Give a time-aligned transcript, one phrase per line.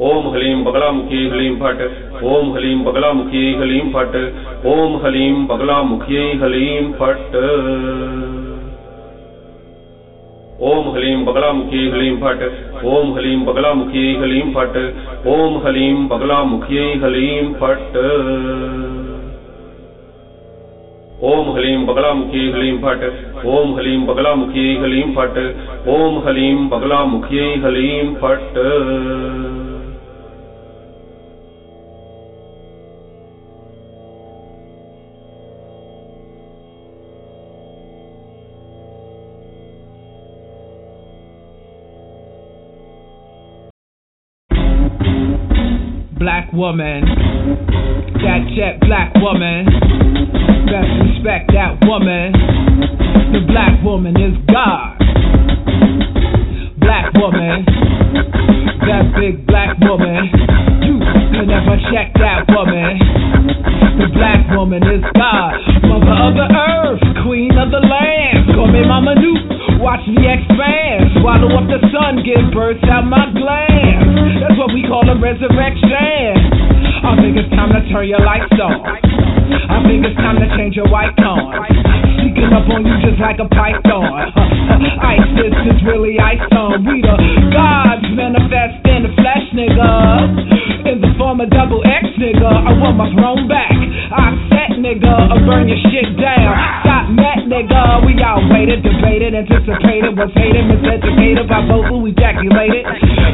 [0.00, 1.90] ஓம் ஹலீம் பகலாமுகியை ஹலீம் பாட்டு.
[2.20, 4.32] ஓம் ஹலீம் பகலாமுகியை ஹலீம் பாட்டு.
[4.62, 7.42] ஓம் ஹலீம் பகலாமுகியை ஹலீம் பாட்டு.
[10.58, 12.52] ஓம் ஹலீம் பகலாமுகியை ஹலீம் பாட்டு.
[12.82, 14.92] ஓம் ஹலீம் பகலாமுகியை ஹலீம் பாட்டு.
[15.24, 18.04] ஓம் ஹலீம் பகலாமுகியை ஹலீம் பாட்டு.
[21.20, 23.12] ஓம் ஹலீம் பகலாமுகியை ஹலீம் பாட்டு.
[23.42, 25.54] ஓம் ஹலீம் பகலாமுகியை ஹலீம் பாட்டு.
[25.84, 28.68] ஓம் ஹலீம் பகலாமுகியை ஹலீம் பாட்டு.
[46.20, 47.00] Black woman.
[48.20, 49.64] That jet black woman.
[50.68, 52.36] Best respect that woman.
[53.32, 55.00] The black woman is God.
[56.76, 57.64] Black woman.
[58.84, 60.28] That big black woman.
[60.84, 63.00] You can never check that woman.
[63.96, 65.56] The black woman is God.
[65.88, 67.24] Mother of the earth.
[67.24, 68.52] Queen of the land.
[68.54, 69.59] Call me Mama Nuke.
[69.80, 71.08] Watch me expand.
[71.24, 72.20] Swallow up the sun.
[72.20, 74.36] Give birth out my glands.
[74.44, 76.36] That's what we call a resurrection.
[77.00, 78.84] I think it's time to turn your lights on.
[78.84, 81.56] I think it's time to change your white con.
[82.20, 84.28] Sneaking up on you just like a python.
[85.16, 86.84] ISIS is really ice on.
[86.84, 87.16] We the
[87.48, 90.92] gods manifest in the flesh, nigga.
[90.92, 92.44] In the form of double X, nigga.
[92.44, 93.72] I want my throne back.
[93.72, 95.08] I set, nigga.
[95.08, 96.29] I burn your shit down.
[99.40, 102.84] Anticipated, was hated, miseducated by both who ejaculated.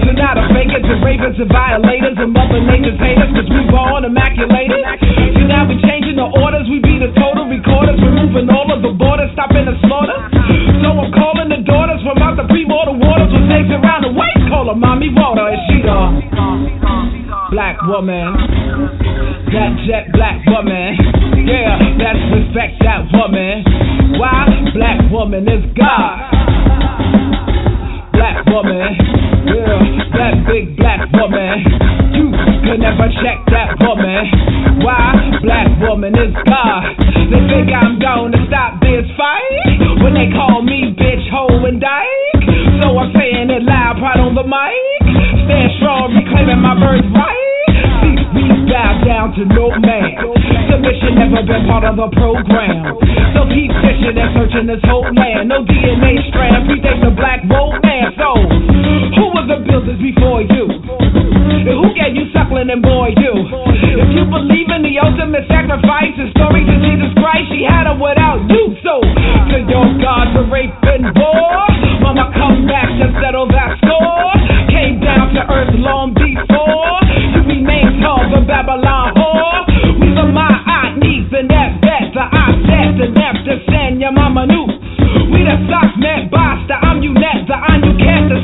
[0.07, 4.07] So now the fakers and ravens and violators and mother nature's haters, cause we born
[4.07, 4.83] immaculated.
[5.35, 8.95] So now we changing the orders, we be the total recorders, removing all of the
[8.95, 10.19] borders, stopping the slaughter.
[10.87, 14.47] So I'm calling the daughters from out the pre-mortal waters with snakes around the waist,
[14.47, 15.99] call her mommy water, and she the
[17.51, 18.31] black woman.
[19.51, 20.99] That jet black woman.
[21.47, 23.63] Yeah, that's respect that woman.
[24.19, 24.45] Why?
[24.75, 25.86] Black woman is God.
[32.97, 34.81] Never check that woman.
[34.81, 35.13] Why?
[35.45, 36.97] Black woman is God.
[37.29, 42.41] They think I'm gonna stop this fight when they call me bitch, hoe, and dyke.
[42.81, 44.81] So I'm saying it loud, proud on the mic.
[45.45, 47.69] Stand strong, reclaiming my birthright.
[48.01, 50.17] See, we bow down to no man.
[50.73, 52.97] Submission never been part of the program.
[53.37, 55.53] So keep fishing and searching this whole land.
[55.53, 58.17] No DNA strand predates the black romance.
[58.17, 58.31] So,
[59.21, 60.76] who were the builders before you?
[61.67, 63.35] Who gave you suckling and boy you?
[63.99, 67.99] If you believe in the ultimate sacrifice and stories of Jesus Christ, she had them
[67.99, 68.79] without you.
[68.87, 71.11] So, to your God for rape and
[72.07, 74.31] Mama come back to settle that score.
[74.71, 77.03] Came down to earth long before
[77.35, 79.67] you remain called the Babylon whore.
[79.99, 83.99] We the my I needs and that bet the I said the never to send
[83.99, 84.71] your mama knew.
[85.35, 88.39] We the socks met basta, I'm you net, the I'm you cat, the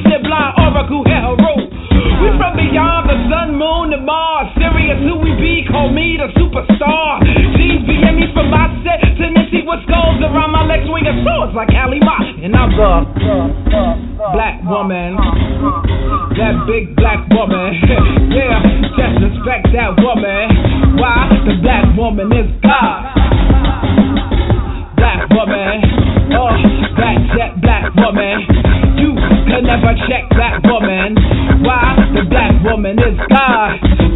[3.32, 4.53] sun, moon, and Mars.
[4.60, 7.24] Serious who we be, call me the superstar.
[7.56, 11.72] G's being me from my set Nipsey with skulls around my legs, swinging swords like
[11.72, 12.21] Ali Ma.
[12.45, 12.92] And I'm the
[14.36, 15.16] black woman.
[16.36, 17.72] That big black woman.
[18.36, 18.60] yeah,
[19.01, 21.01] just respect that woman.
[21.01, 21.33] Why?
[21.48, 23.01] The black woman is God.
[25.01, 25.74] Black woman.
[26.36, 26.53] Oh,
[27.01, 28.45] that jet black woman.
[29.01, 29.16] You
[29.48, 31.16] can never check that woman.
[31.62, 31.94] Why?
[32.14, 34.11] The black woman is God.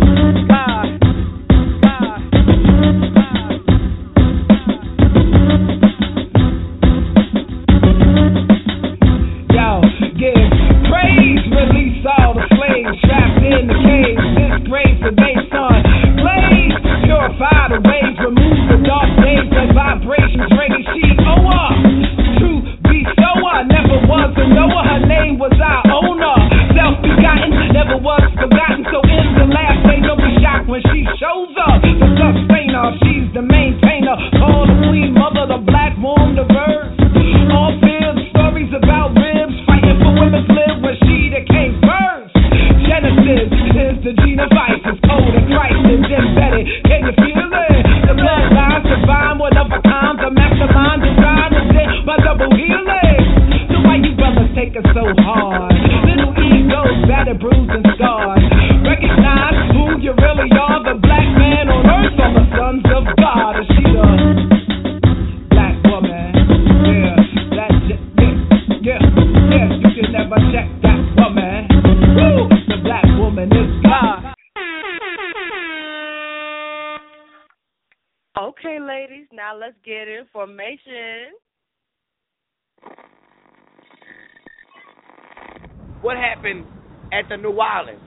[87.34, 88.00] New Orleans.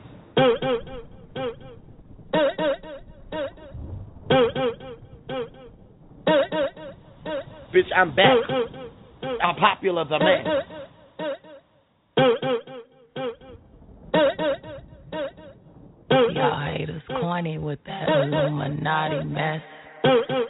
[7.73, 8.37] Bitch, I'm back.
[9.43, 10.45] I'm popular the man.
[16.33, 19.61] Y'all haters corny with that Illuminati mess.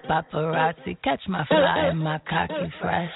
[0.10, 3.12] Paparazzi, catch my fly and my cocky fresh.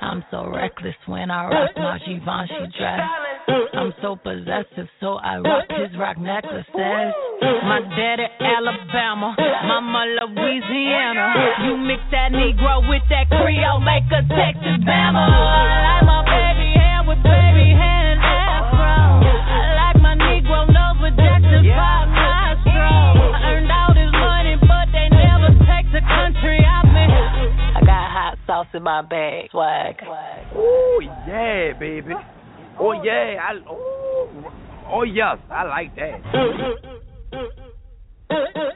[0.00, 3.00] I'm so reckless when I rock my Givenchy dress.
[3.48, 6.66] I'm so possessive, so I rock his rock necklaces.
[6.74, 11.54] My daddy Alabama, mama Louisiana.
[11.62, 15.22] You mix that Negro with that Creole, make a Texas Bama.
[15.22, 19.22] I like my baby hair with baby hair and afro.
[19.22, 21.78] I like my Negro nose with Jackson yeah.
[21.78, 27.06] Five I earned all this money, but they never take the country out me.
[27.06, 30.02] I got hot sauce in my bag, swag.
[30.56, 32.14] Ooh, yeah, baby.
[32.78, 34.28] Oh yeah, I oh,
[34.90, 36.20] oh yes, I like that.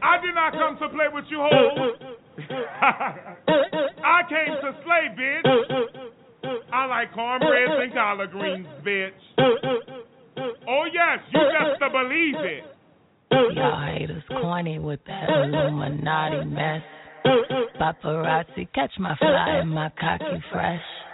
[0.03, 1.97] I did not come to play with you hoes.
[4.03, 5.45] I came to slay, bitch.
[6.73, 9.11] I like cornbread and collard greens, bitch.
[10.69, 12.65] Oh yes, you best to believe it.
[13.55, 16.83] Y'all haters corny with that Illuminati mess.
[17.81, 20.81] Paparazzi, catch my fly and my cocky fresh.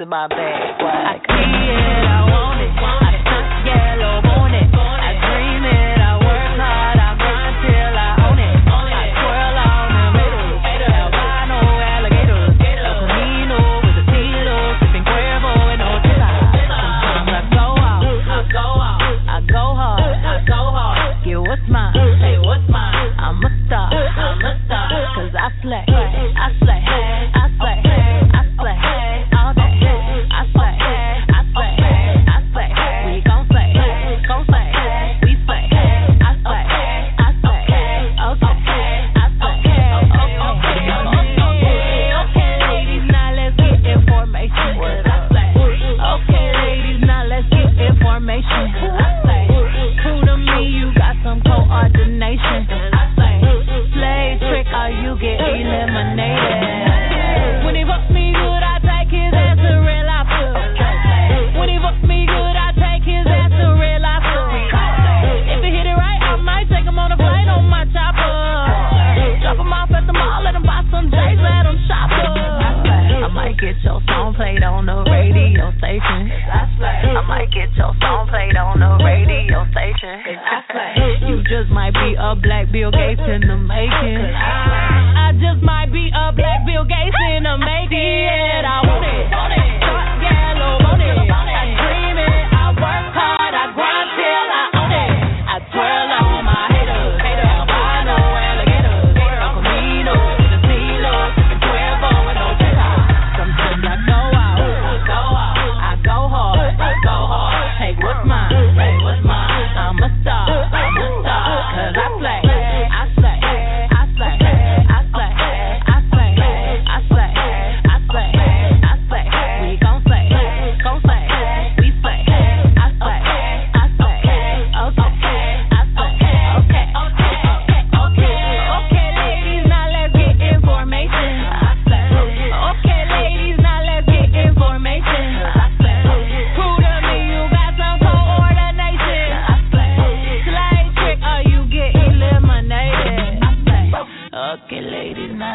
[0.00, 0.80] in my bag.
[0.80, 2.21] Like, I see it.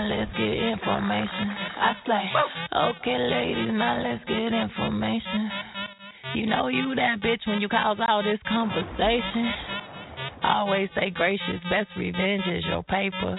[0.10, 1.48] Let's get information.
[1.78, 2.24] I say,
[2.76, 5.52] okay, ladies, now let's get information.
[6.36, 9.52] You know you that bitch when you cause all this conversation.
[10.42, 13.38] I Always say gracious, best revenge is your paper.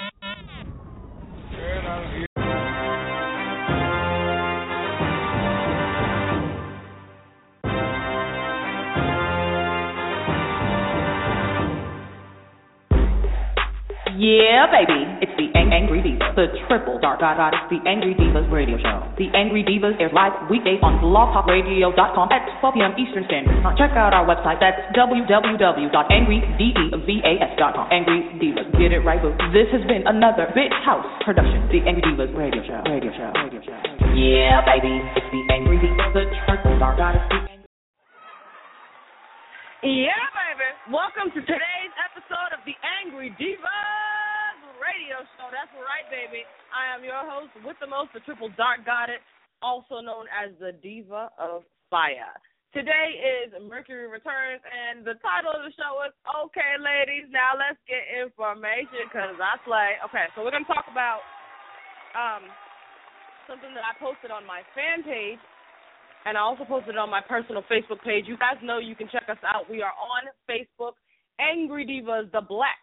[14.29, 15.09] Yeah, baby.
[15.25, 19.01] It's the Ang- Angry Devas, the triple dark goddess, the Angry Devas radio show.
[19.17, 22.93] The Angry Devas airs live weekdays on blogtalkradio.com at 12 p.m.
[23.01, 23.73] Eastern Standard Time.
[23.81, 24.61] Check out our website.
[24.61, 27.87] That's www.angrydevas.com.
[27.89, 28.69] Angry Devas.
[28.77, 29.33] Get it right, boo.
[29.57, 31.65] This has been another Big House production.
[31.73, 32.85] The Angry Devas radio show.
[32.85, 33.33] Radio show.
[33.33, 33.81] Radio show.
[34.13, 34.93] Yeah, baby.
[35.17, 37.17] It's the Angry Devas, the triple dark the
[39.89, 40.69] Yeah, baby.
[40.93, 45.49] Welcome to today's episode of the Angry Devas Radio Show.
[45.49, 46.45] That's right, baby.
[46.69, 49.25] I am your host with the most, the triple dark goddess,
[49.65, 52.37] also known as the Diva of Fire.
[52.77, 57.81] Today is Mercury Returns, and the title of the show is Okay, ladies, now let's
[57.89, 59.97] get information because I slay.
[60.13, 61.25] Okay, so we're going to talk about
[62.13, 62.45] um,
[63.49, 65.41] something that I posted on my fan page
[66.29, 68.29] and I also posted it on my personal Facebook page.
[68.29, 69.65] You guys know you can check us out.
[69.71, 71.01] We are on Facebook,
[71.39, 72.83] Angry Devas, the Black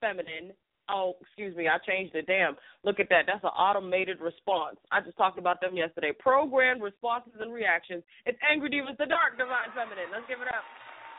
[0.00, 0.54] Feminine.
[0.86, 2.30] Oh, excuse me, I changed it.
[2.30, 2.54] Damn,
[2.86, 3.26] look at that.
[3.26, 4.78] That's an automated response.
[4.94, 6.14] I just talked about them yesterday.
[6.14, 8.06] Programmed responses and reactions.
[8.22, 10.14] It's Angry Devas, the Dark Divine Feminine.
[10.14, 10.62] Let's give it up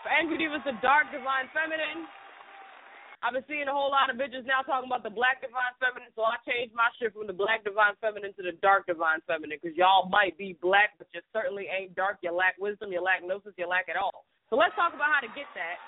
[0.07, 2.07] for Angry Devas, the Dark Divine Feminine.
[3.19, 6.13] I've been seeing a whole lot of bitches now talking about the black divine feminine,
[6.13, 9.57] so I changed my shit from the black divine feminine to the dark divine feminine
[9.57, 12.21] because y'all might be black, but you certainly ain't dark.
[12.21, 14.29] You lack wisdom, you lack gnosis, you lack it all.
[14.53, 15.81] So let's talk about how to get that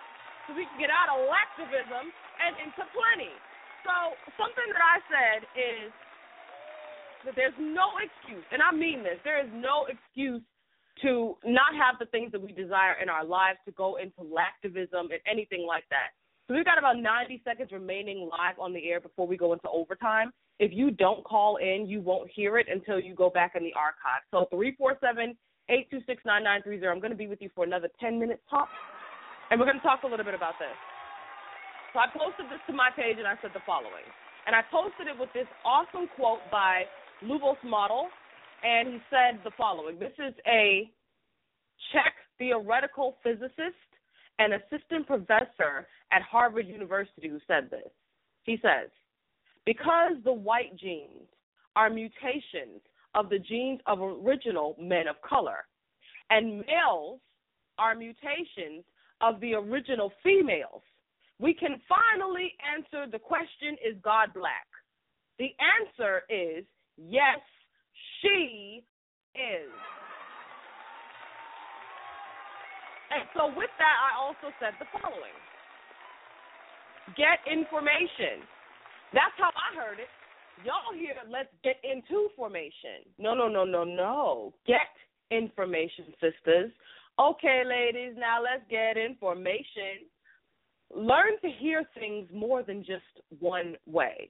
[0.49, 3.29] so we can get out of lacktivism and into plenty.
[3.85, 5.93] So something that I said is
[7.29, 10.41] that there's no excuse, and I mean this, there is no excuse
[11.05, 15.13] to not have the things that we desire in our lives to go into lacktivism
[15.13, 16.17] and anything like that.
[16.47, 19.69] So we've got about 90 seconds remaining live on the air before we go into
[19.69, 20.31] overtime.
[20.57, 23.73] If you don't call in, you won't hear it until you go back in the
[23.77, 24.25] archive.
[24.31, 25.37] So 347
[25.69, 26.87] 826 9930.
[26.87, 28.67] I'm going to be with you for another 10 minutes top,
[29.49, 30.75] and we're going to talk a little bit about this.
[31.93, 34.05] So I posted this to my page and I said the following.
[34.45, 36.83] And I posted it with this awesome quote by
[37.23, 38.05] Lubos Motl,
[38.63, 39.99] and he said the following.
[39.99, 40.89] This is a
[41.91, 43.89] Czech theoretical physicist
[44.37, 47.91] and assistant professor at Harvard University who said this.
[48.43, 48.89] He says,
[49.65, 51.27] because the white genes
[51.75, 52.81] are mutations
[53.13, 55.65] of the genes of original men of color,
[56.29, 57.19] and males
[57.77, 58.83] are mutations
[59.21, 60.81] of the original females,
[61.39, 64.67] we can finally answer the question is God black?
[65.37, 65.49] The
[65.79, 66.65] answer is
[66.97, 67.39] yes,
[68.21, 68.83] she
[69.35, 69.71] is.
[73.11, 75.33] And so with that, I also said the following
[77.17, 78.45] get information.
[79.13, 80.11] That's how I heard it.
[80.63, 83.07] Y'all hear, let's get into formation.
[83.17, 84.53] No, no, no, no, no.
[84.67, 84.91] Get
[85.31, 86.71] information, sisters.
[87.19, 90.07] Okay, ladies, now let's get information.
[90.95, 93.03] Learn to hear things more than just
[93.39, 94.29] one way.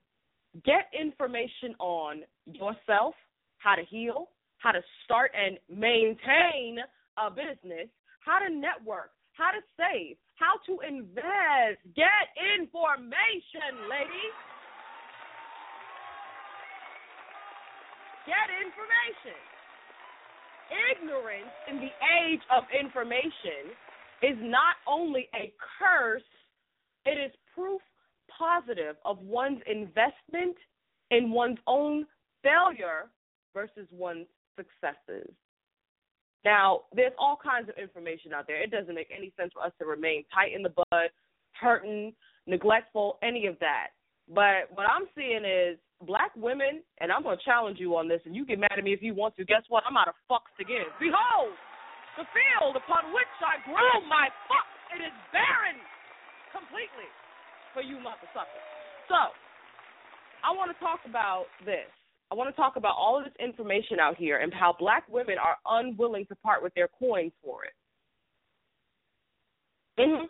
[0.66, 3.14] Get information on yourself,
[3.60, 6.80] how to heal, how to start and maintain
[7.18, 7.90] a business,
[8.26, 11.78] how to network, how to save, how to invest.
[11.96, 12.26] Get
[12.58, 14.36] information, ladies.
[18.26, 19.59] Get information.
[20.70, 23.74] Ignorance in the age of information
[24.22, 26.22] is not only a curse,
[27.06, 27.82] it is proof
[28.38, 30.56] positive of one's investment
[31.12, 32.06] in one's own
[32.44, 33.10] failure
[33.54, 35.30] versus one's successes.
[36.46, 38.62] Now, there's all kinds of information out there.
[38.62, 41.10] It doesn't make any sense for us to remain tight in the bud,
[41.52, 42.14] hurting,
[42.48, 43.88] neglectful, any of that.
[44.28, 48.22] But what I'm seeing is black women, and I'm going to challenge you on this,
[48.26, 49.46] and you get mad at me if you want to.
[49.46, 49.84] Guess what?
[49.88, 50.88] I'm out of fucks to give.
[51.00, 51.56] Behold,
[52.18, 54.68] the field upon which I grow my fuck.
[54.90, 55.78] It is barren
[56.50, 57.06] completely
[57.74, 58.66] for you motherfuckers.
[59.08, 59.36] So,
[60.42, 61.86] I want to talk about this.
[62.32, 65.36] I want to talk about all of this information out here and how black women
[65.38, 67.74] are unwilling to part with their coins for it.
[70.00, 70.26] Mm-hmm.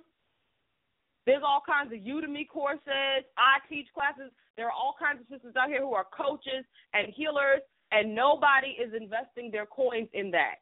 [1.30, 3.22] There's all kinds of Udemy courses.
[3.38, 4.34] I teach classes.
[4.58, 6.66] There are all kinds of sisters out here who are coaches
[6.98, 7.62] and healers,
[7.94, 10.58] and nobody is investing their coins in that.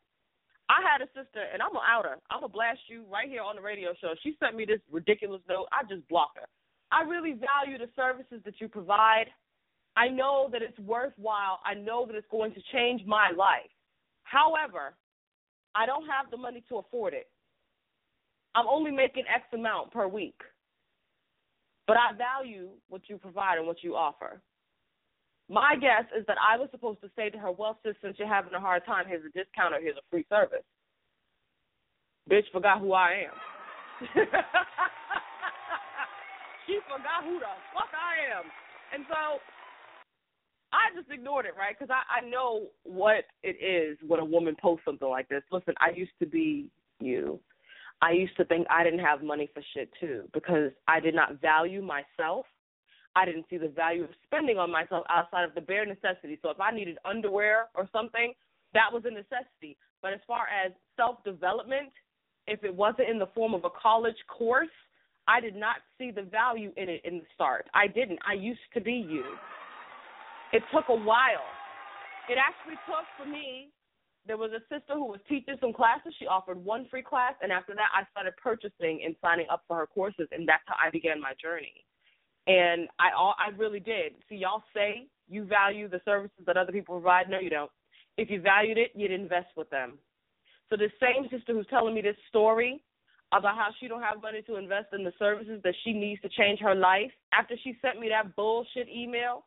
[0.67, 2.19] I had a sister, and I'm gonna out her.
[2.29, 4.11] I'm gonna blast you right here on the radio show.
[4.21, 5.71] She sent me this ridiculous note.
[5.71, 6.51] I just blocked her.
[6.91, 9.31] I really value the services that you provide.
[9.95, 11.63] I know that it's worthwhile.
[11.63, 13.71] I know that it's going to change my life.
[14.23, 14.97] However,
[15.75, 17.31] I don't have the money to afford it.
[18.53, 20.35] I'm only making X amount per week.
[21.87, 24.41] But I value what you provide and what you offer.
[25.49, 28.27] My guess is that I was supposed to say to her, Well, sis, since you're
[28.27, 30.65] having a hard time, here's a discount or here's a free service.
[32.29, 33.37] Bitch forgot who I am.
[36.67, 38.43] she forgot who the fuck I am.
[38.93, 39.39] And so
[40.73, 41.75] I just ignored it, right?
[41.77, 45.43] Because I, I know what it is when a woman posts something like this.
[45.51, 47.39] Listen, I used to be you.
[48.01, 51.41] I used to think I didn't have money for shit too because I did not
[51.41, 52.45] value myself.
[53.15, 56.37] I didn't see the value of spending on myself outside of the bare necessity.
[56.41, 58.33] So if I needed underwear or something,
[58.73, 59.77] that was a necessity.
[60.01, 61.91] But as far as self development,
[62.45, 64.69] if it wasn't in the form of a college course,
[65.27, 67.65] I did not see the value in it in the start.
[67.73, 68.19] I didn't.
[68.27, 69.23] I used to be you.
[70.53, 71.49] It took a while.
[72.29, 73.69] It actually took for me.
[74.27, 76.13] There was a sister who was teaching some classes.
[76.19, 79.77] She offered one free class, and after that, I started purchasing and signing up for
[79.77, 81.85] her courses, and that's how I began my journey.
[82.45, 84.13] And I, all, I really did.
[84.27, 87.29] See, y'all say you value the services that other people provide.
[87.29, 87.71] No, you don't.
[88.17, 89.97] If you valued it, you'd invest with them.
[90.69, 92.83] So the same sister who's telling me this story
[93.31, 96.29] about how she don't have money to invest in the services that she needs to
[96.29, 99.45] change her life, after she sent me that bullshit email,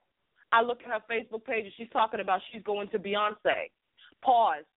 [0.53, 3.71] I look at her Facebook page and she's talking about she's going to Beyonce.
[4.23, 4.69] Pause.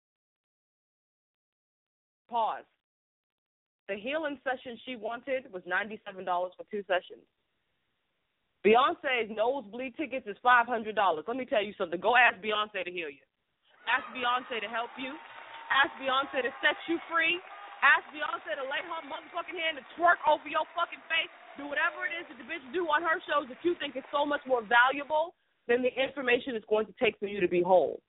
[2.29, 2.65] Pause.
[3.89, 7.27] The healing session she wanted was $97 for two sessions.
[8.63, 10.95] Beyonce's nosebleed tickets is $500.
[10.95, 11.99] Let me tell you something.
[11.99, 13.23] Go ask Beyonce to heal you.
[13.91, 15.11] Ask Beyonce to help you.
[15.67, 17.43] Ask Beyonce to set you free.
[17.83, 21.27] Ask Beyonce to lay her motherfucking hand and twerk over your fucking face.
[21.59, 24.07] Do whatever it is that the bitch do on her shows that you think is
[24.07, 25.35] so much more valuable
[25.67, 27.99] than the information it's going to take for you to be whole.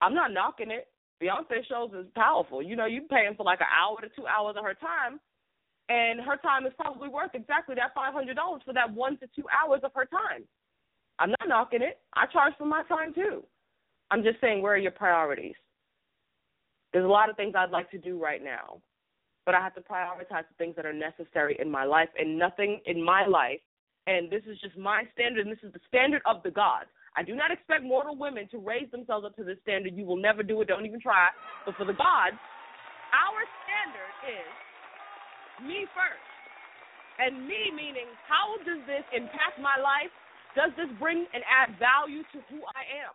[0.00, 0.88] I'm not knocking it.
[1.22, 2.62] Beyonce shows is powerful.
[2.62, 5.18] You know, you're paying for like an hour to two hours of her time,
[5.88, 9.26] and her time is probably worth exactly that five hundred dollars for that one to
[9.34, 10.44] two hours of her time.
[11.18, 11.98] I'm not knocking it.
[12.14, 13.42] I charge for my time too.
[14.10, 15.56] I'm just saying, where are your priorities?
[16.92, 18.80] There's a lot of things I'd like to do right now,
[19.44, 22.80] but I have to prioritize the things that are necessary in my life, and nothing
[22.86, 23.60] in my life
[24.08, 26.88] and this is just my standard, and this is the standard of the gods.
[27.18, 29.98] I do not expect mortal women to raise themselves up to this standard.
[29.98, 30.70] You will never do it.
[30.70, 31.34] Don't even try.
[31.66, 32.38] But for the gods,
[33.10, 36.30] our standard is me first.
[37.18, 40.14] And me meaning, how does this impact my life?
[40.54, 43.10] Does this bring and add value to who I am?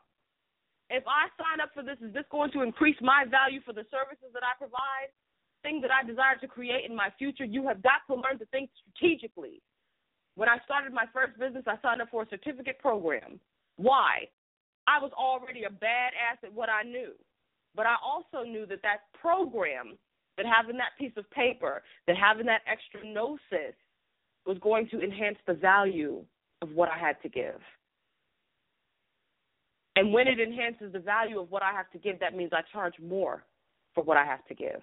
[0.92, 3.88] If I sign up for this, is this going to increase my value for the
[3.88, 5.16] services that I provide?
[5.64, 7.48] Things that I desire to create in my future?
[7.48, 9.64] You have got to learn to think strategically.
[10.36, 13.40] When I started my first business, I signed up for a certificate program.
[13.78, 14.28] Why?
[14.88, 17.12] I was already a badass at what I knew.
[17.76, 19.98] But I also knew that that program,
[20.38, 23.76] that having that piece of paper, that having that extra gnosis
[24.46, 26.24] was going to enhance the value
[26.62, 27.60] of what I had to give.
[29.96, 32.62] And when it enhances the value of what I have to give, that means I
[32.72, 33.46] charge more
[33.94, 34.82] for what I have to give.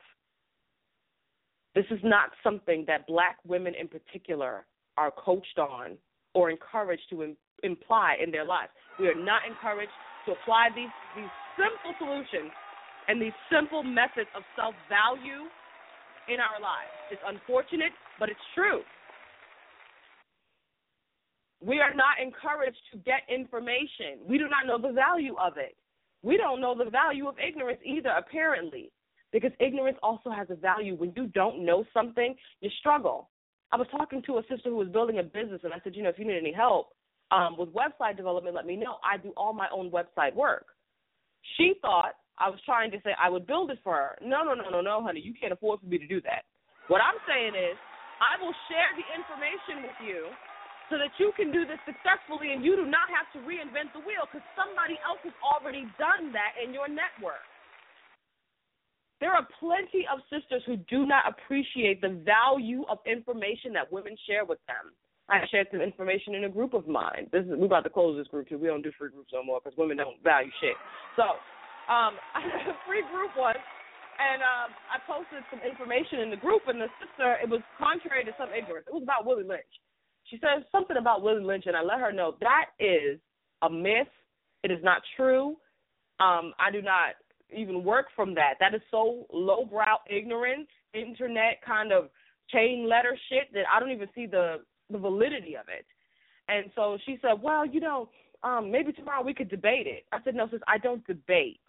[1.75, 5.97] This is not something that black women in particular are coached on
[6.35, 8.71] or encouraged to Im- imply in their lives.
[9.01, 12.53] We are not encouraged to apply these these simple solutions
[13.09, 15.49] and these simple methods of self value
[16.29, 16.93] in our lives.
[17.11, 18.85] It's unfortunate, but it's true.
[21.65, 24.21] We are not encouraged to get information.
[24.29, 25.77] We do not know the value of it.
[26.23, 28.93] We don't know the value of ignorance either, apparently,
[29.33, 30.95] because ignorance also has a value.
[30.95, 33.31] When you don't know something, you struggle.
[33.73, 36.03] I was talking to a sister who was building a business, and I said, you
[36.03, 36.93] know, if you need any help
[37.31, 38.97] um, with website development, let me know.
[39.05, 40.67] I do all my own website work.
[41.57, 44.19] She thought I was trying to say I would build it for her.
[44.21, 46.45] No, no, no, no, no, honey, you can't afford for me to do that.
[46.89, 47.77] What I'm saying is,
[48.21, 50.29] I will share the information with you
[50.91, 54.03] so that you can do this successfully and you do not have to reinvent the
[54.03, 57.41] wheel because somebody else has already done that in your network.
[59.23, 64.17] There are plenty of sisters who do not appreciate the value of information that women
[64.27, 64.93] share with them.
[65.31, 67.31] I shared some information in a group of mine.
[67.31, 68.59] This is we're about to close this group too.
[68.59, 70.75] We don't do free groups no more because women don't value shit.
[71.15, 71.39] So,
[71.87, 76.83] um, a free group was, and um, I posted some information in the group, and
[76.83, 78.91] the sister it was contrary to some ignorance.
[78.91, 79.71] It was about Willie Lynch.
[80.27, 83.23] She said something about Willie Lynch, and I let her know that is
[83.63, 84.11] a myth.
[84.63, 85.57] It is not true.
[86.19, 87.15] Um, I do not
[87.55, 88.55] even work from that.
[88.59, 92.11] That is so lowbrow ignorance, internet kind of
[92.51, 94.59] chain letter shit that I don't even see the
[94.91, 95.87] the validity of it.
[96.49, 98.09] And so she said, Well, you know,
[98.43, 100.05] um, maybe tomorrow we could debate it.
[100.13, 101.61] I said, No, sis, I don't debate.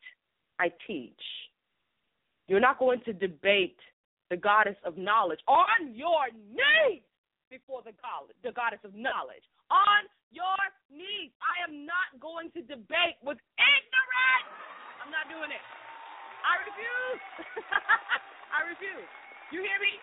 [0.59, 1.21] I teach.
[2.47, 3.77] You're not going to debate
[4.29, 7.03] the goddess of knowledge on your knees
[7.49, 9.43] before the god, the goddess of knowledge.
[9.69, 11.31] On your knees.
[11.43, 14.49] I am not going to debate with ignorance.
[15.03, 15.63] I'm not doing it.
[16.41, 17.21] I refuse.
[18.55, 19.09] I refuse.
[19.51, 19.93] You hear me?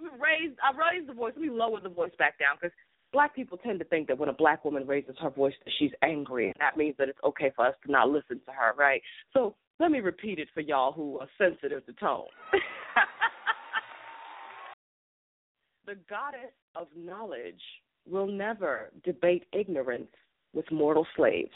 [0.00, 0.52] Raise.
[0.62, 1.32] I raised the voice.
[1.36, 2.74] Let me lower the voice back down because
[3.12, 5.92] black people tend to think that when a black woman raises her voice, that she's
[6.02, 9.02] angry, and that means that it's okay for us to not listen to her, right?
[9.32, 12.26] So let me repeat it for y'all who are sensitive to tone.
[15.86, 17.60] the goddess of knowledge
[18.08, 20.10] will never debate ignorance
[20.52, 21.52] with mortal slaves.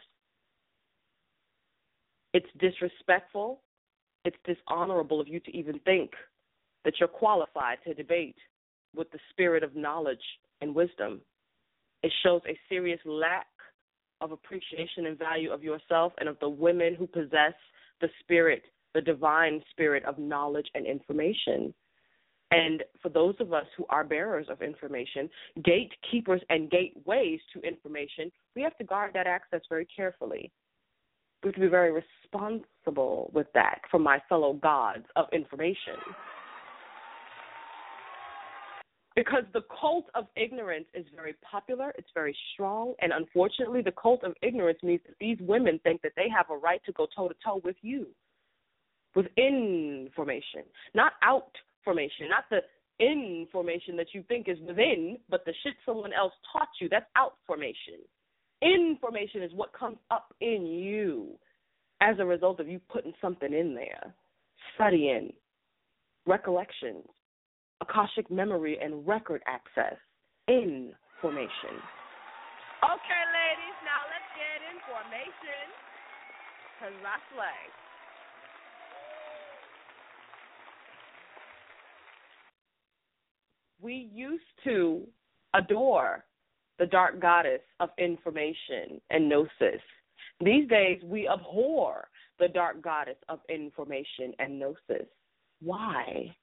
[2.32, 3.60] It's disrespectful,
[4.24, 6.10] it's dishonorable of you to even think
[6.86, 8.36] that you're qualified to debate
[8.94, 10.22] with the spirit of knowledge
[10.62, 11.20] and wisdom.
[12.02, 13.48] It shows a serious lack
[14.20, 17.54] of appreciation and value of yourself and of the women who possess
[18.00, 18.62] the spirit,
[18.94, 21.74] the divine spirit of knowledge and information.
[22.52, 25.28] And for those of us who are bearers of information,
[25.64, 30.52] gatekeepers and gateways to information, we have to guard that access very carefully.
[31.42, 35.96] We have to be very responsible with that for my fellow gods of information.
[39.16, 44.22] Because the cult of ignorance is very popular, it's very strong, and unfortunately, the cult
[44.22, 47.28] of ignorance means that these women think that they have a right to go toe
[47.28, 48.08] to toe with you,
[49.14, 51.50] with information, not out
[51.82, 52.60] formation, not the
[53.00, 56.88] information that you think is within, but the shit someone else taught you.
[56.90, 58.04] That's out formation.
[58.60, 61.38] Information is what comes up in you
[62.02, 64.14] as a result of you putting something in there,
[64.74, 65.32] studying,
[66.26, 67.06] recollections,
[67.88, 69.96] Akashic memory, and record access.
[70.48, 71.74] Information.
[72.82, 75.64] Okay, ladies, now let's get information.
[76.76, 77.72] Because I slay.
[83.86, 85.02] we used to
[85.54, 86.24] adore
[86.80, 89.80] the dark goddess of information and gnosis.
[90.44, 95.06] These days, we abhor the dark goddess of information and gnosis.
[95.62, 96.34] Why?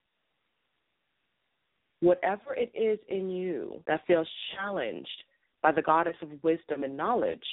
[2.03, 5.23] Whatever it is in you that feels challenged
[5.61, 7.47] by the goddess of wisdom and knowledge,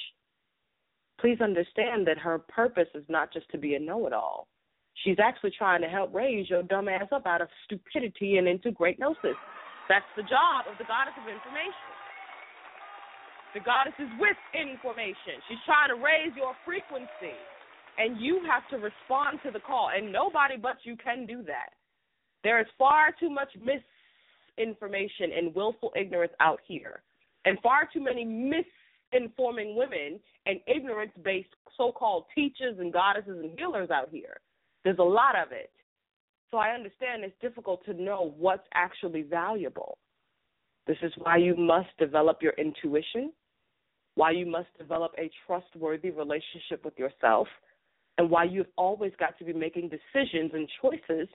[1.21, 4.49] please understand that her purpose is not just to be a know it all.
[5.05, 8.71] She's actually trying to help raise your dumb ass up out of stupidity and into
[8.71, 9.39] great gnosis.
[9.87, 11.95] That's the job of the goddess of information.
[13.55, 15.39] The goddess is with information.
[15.47, 17.39] She's trying to raise your frequency.
[17.97, 19.91] And you have to respond to the call.
[19.95, 21.71] And nobody but you can do that.
[22.43, 23.55] There is far too much
[24.61, 27.01] misinformation and willful ignorance out here.
[27.45, 33.57] And far too many misinforming women and ignorance based so called teachers and goddesses and
[33.57, 34.37] healers out here.
[34.83, 35.71] There's a lot of it.
[36.49, 39.97] So I understand it's difficult to know what's actually valuable.
[40.85, 43.31] This is why you must develop your intuition,
[44.15, 47.47] why you must develop a trustworthy relationship with yourself,
[48.17, 51.29] and why you've always got to be making decisions and choices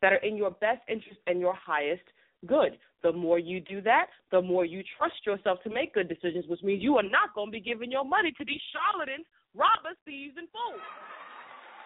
[0.00, 2.02] that are in your best interest and your highest
[2.46, 2.78] good.
[3.02, 6.62] The more you do that, the more you trust yourself to make good decisions, which
[6.62, 10.38] means you are not going to be giving your money to these charlatans, robbers, thieves,
[10.38, 10.82] and fools.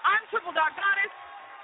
[0.05, 1.13] I'm Triple Dark Goddess.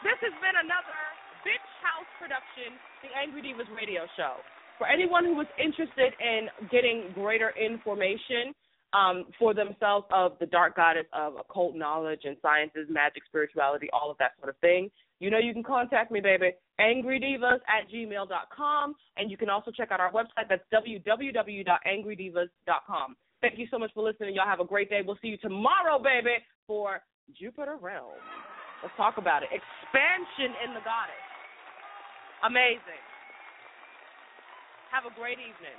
[0.01, 0.99] This has been another
[1.45, 2.75] Bitch House production,
[3.05, 4.41] the Angry Devas radio show.
[4.81, 8.57] For anyone who is interested in getting greater information
[8.93, 14.11] um, for themselves of the dark goddess of occult knowledge and sciences, magic, spirituality, all
[14.11, 16.51] of that sort of thing, you know you can contact me, baby.
[16.81, 18.95] AngryDevas at gmail.com.
[19.17, 20.49] And you can also check out our website.
[20.49, 23.17] That's www.angrydevas.com.
[23.41, 24.35] Thank you so much for listening.
[24.35, 25.03] Y'all have a great day.
[25.05, 27.01] We'll see you tomorrow, baby, for
[27.39, 28.19] Jupiter Realm.
[28.83, 29.51] Let's talk about it.
[29.55, 31.23] Expansion in the goddess.
[32.45, 33.03] Amazing.
[34.91, 35.79] Have a great evening.